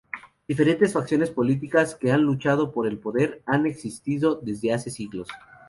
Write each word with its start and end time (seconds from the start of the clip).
Diferentes 0.47 0.93
facciones 0.93 1.29
políticas 1.29 1.93
que 1.93 2.11
han 2.11 2.23
luchado 2.23 2.71
por 2.71 2.87
el 2.87 2.97
poder 2.97 3.43
han 3.45 3.67
existido 3.67 4.33
desde 4.41 4.73
hace 4.73 4.89
siglos. 4.89 5.27